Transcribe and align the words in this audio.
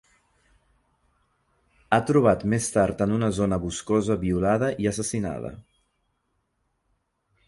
Ha 1.97 1.99
trobat 2.07 2.45
més 2.53 2.69
tard 2.77 3.03
en 3.07 3.13
una 3.17 3.29
zona 3.41 3.59
boscosa, 3.65 4.15
violada 4.25 4.71
i 4.85 4.89
assassinada. 4.93 5.53